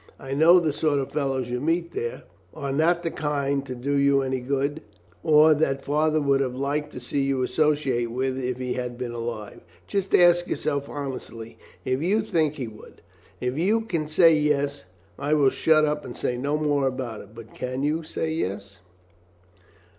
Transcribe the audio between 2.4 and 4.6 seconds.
are not the kind to do you any